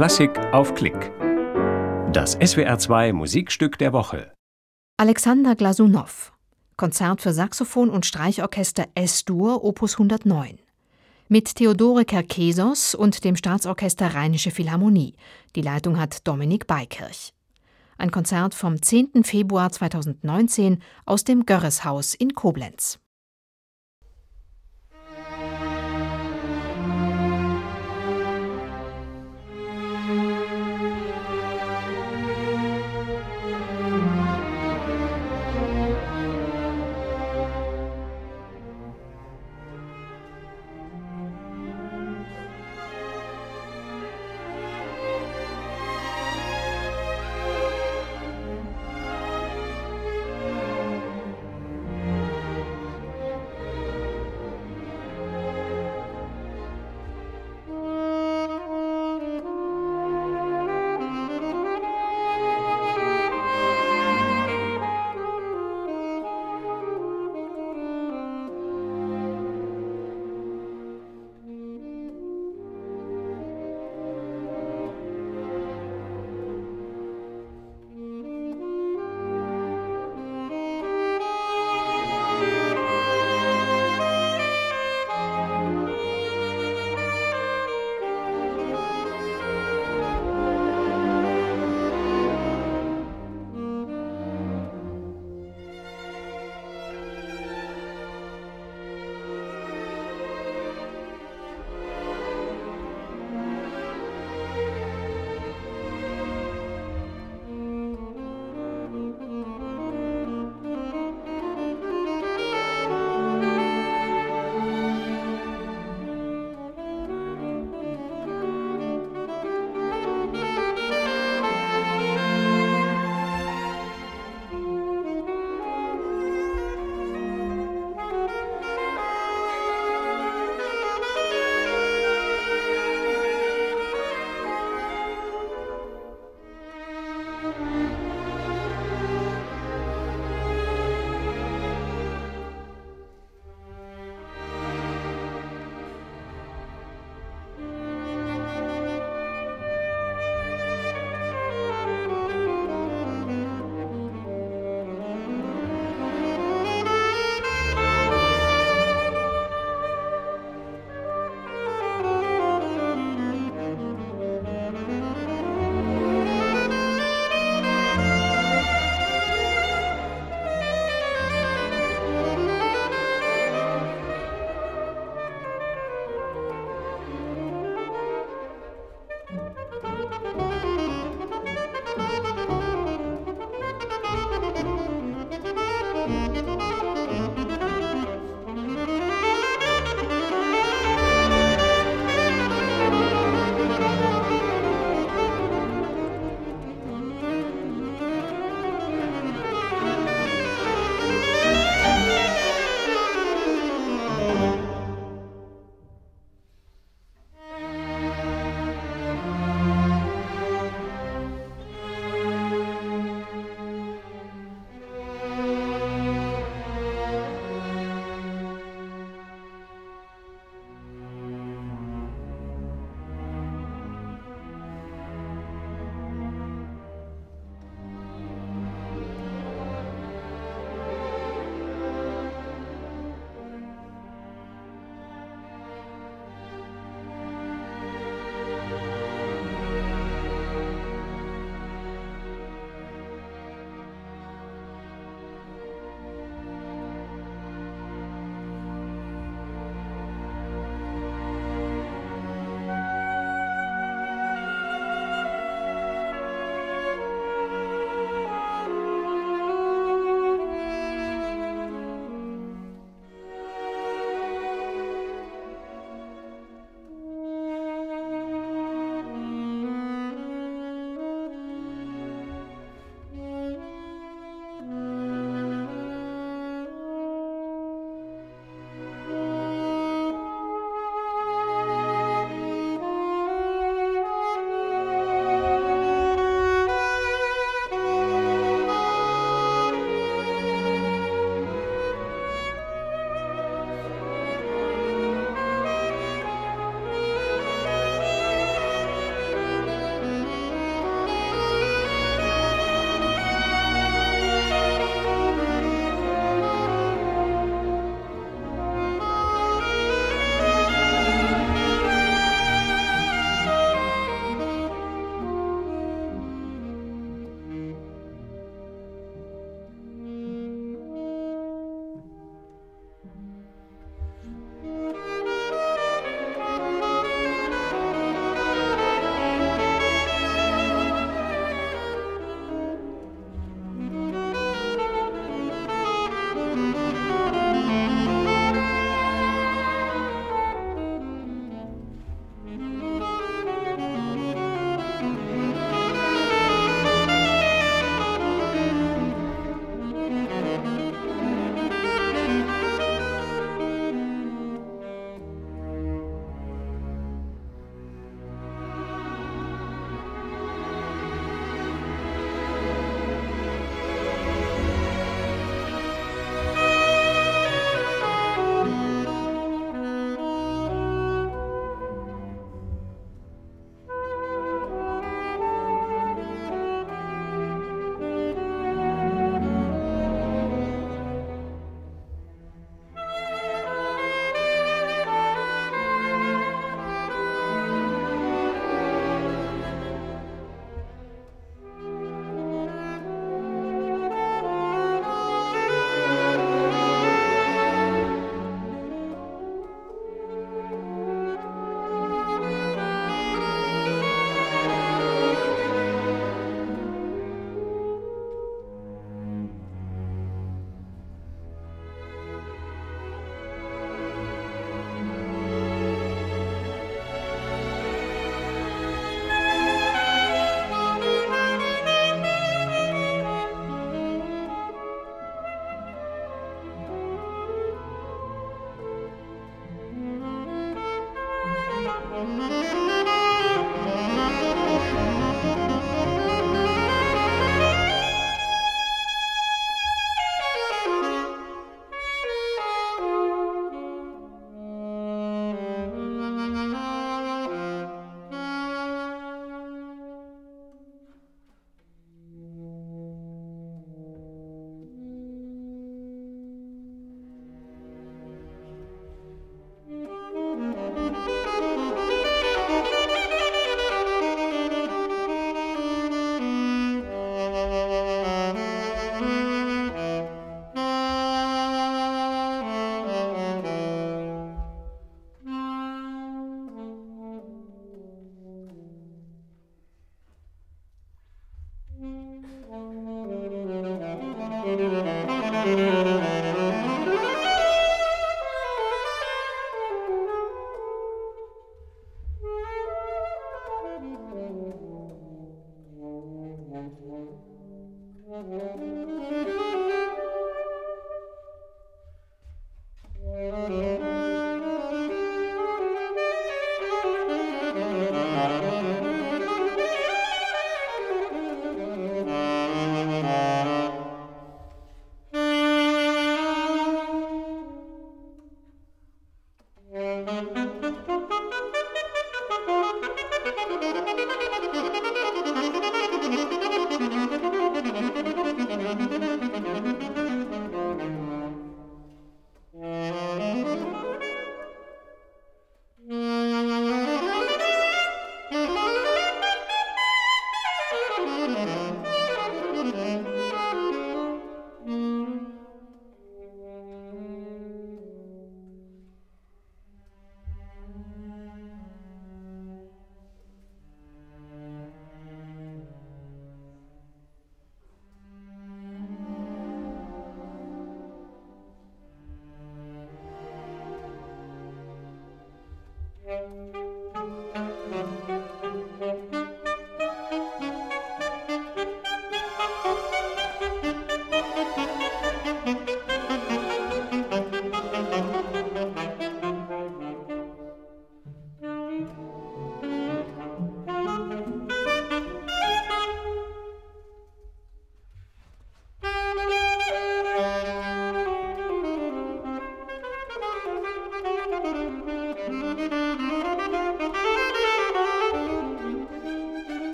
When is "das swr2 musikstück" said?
2.10-3.76